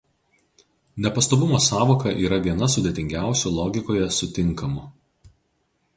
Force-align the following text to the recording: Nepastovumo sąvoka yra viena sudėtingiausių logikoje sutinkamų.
Nepastovumo 1.05 1.59
sąvoka 1.65 2.15
yra 2.23 2.41
viena 2.47 2.71
sudėtingiausių 2.77 3.53
logikoje 3.61 4.09
sutinkamų. 4.19 4.87